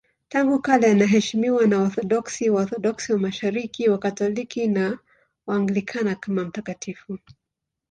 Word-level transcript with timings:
Tangu 0.29 0.59
kale 0.61 0.91
anaheshimiwa 0.91 1.65
na 1.67 1.77
Waorthodoksi, 1.77 2.49
Waorthodoksi 2.49 3.13
wa 3.13 3.19
Mashariki, 3.19 3.89
Wakatoliki 3.89 4.67
na 4.67 4.99
Waanglikana 5.47 6.15
kama 6.15 6.45
mtakatifu. 6.45 7.19